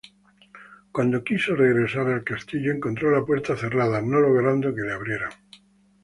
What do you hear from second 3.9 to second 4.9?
no logrando que